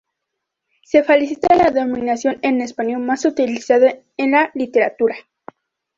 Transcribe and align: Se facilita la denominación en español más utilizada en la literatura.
Se 0.81 1.03
facilita 1.03 1.53
la 1.55 1.69
denominación 1.69 2.39
en 2.41 2.61
español 2.61 3.03
más 3.03 3.23
utilizada 3.23 3.99
en 4.17 4.31
la 4.31 4.49
literatura. 4.55 5.15